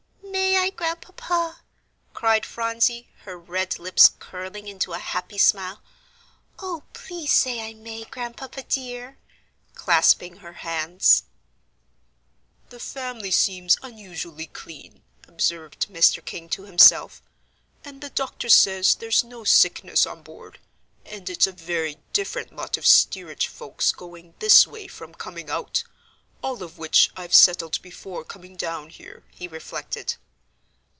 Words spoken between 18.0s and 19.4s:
the doctor says there's